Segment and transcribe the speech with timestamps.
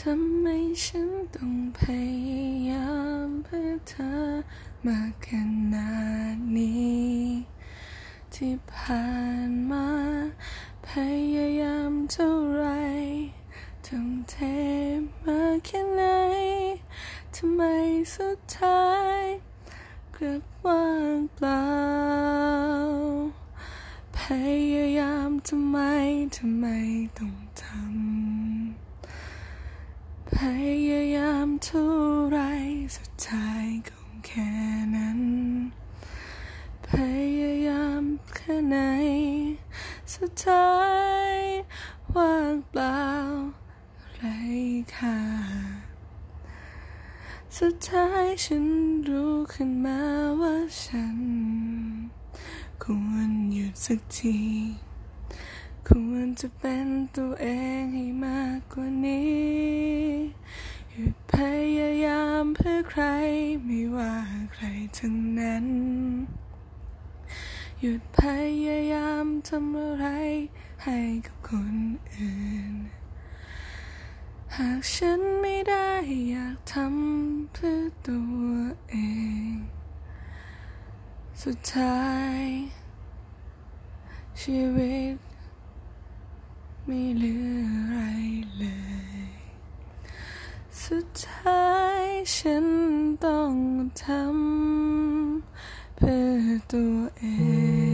[0.00, 0.46] ทำไม
[0.84, 1.80] ฉันต้องพ
[2.28, 2.90] ยายา
[3.24, 4.14] มเพื่อเธอ
[4.86, 5.28] มาข
[5.74, 5.92] นา
[6.34, 7.22] ดนี้
[8.34, 9.08] ที่ผ่า
[9.46, 9.88] นมา
[10.88, 10.90] พ
[11.36, 12.66] ยายามเท่าไร
[13.86, 14.36] ทุ่มเท
[15.24, 16.02] มาแค่ไหน
[17.34, 17.62] ทำไม
[18.16, 18.86] สุดท้า
[19.18, 19.20] ย
[20.16, 20.86] กลับว่า
[21.16, 21.66] งเปล่า
[24.18, 24.20] พ
[24.74, 25.78] ยายามทำไม
[26.36, 26.66] ทำไม
[27.18, 28.21] ต้องทำ
[30.36, 30.38] พ
[30.90, 31.86] ยายามเท่า
[32.30, 32.38] ไร
[32.96, 34.52] สุดท้ายก็แค่
[34.96, 35.20] นั้น
[36.88, 36.90] พ
[37.40, 38.02] ยายาม
[38.34, 38.78] แค่ไหน
[40.14, 40.72] สุดท้า
[41.34, 41.36] ย
[42.14, 43.04] ว่างเปล่า
[44.16, 44.24] ไร
[44.96, 45.20] ค่า
[47.58, 48.66] สุดท้ายฉัน
[49.08, 50.00] รู้ขึ้นมา
[50.40, 51.18] ว่าฉัน
[52.82, 54.40] ควรหยุดสักที
[55.88, 56.86] ควรจะเป็น
[57.16, 57.46] ตัวเอ
[57.80, 58.31] งให้มา
[61.42, 63.04] ยุดพยายามเพื่อใคร
[63.64, 64.14] ไม่ว่า
[64.52, 64.64] ใคร
[64.98, 65.66] ทั้งนั้น
[67.80, 68.20] หยุดพ
[68.66, 70.06] ยายามทำอะไร
[70.84, 71.76] ให้กับคน
[72.14, 72.72] อื่น
[74.56, 75.90] หากฉันไม่ได้
[76.30, 78.42] อยากทำเพื่อตัว
[78.90, 78.94] เอ
[79.50, 79.52] ง
[81.42, 82.42] สุดท้าย
[84.42, 85.16] ชีวิต
[86.86, 88.01] ไม่เหลืออะไร
[90.88, 91.70] สุดท้า
[92.02, 92.66] ยฉัน
[93.24, 93.54] ต้อง
[94.02, 97.24] ทำเพื่อตัวเอ
[97.90, 97.91] ง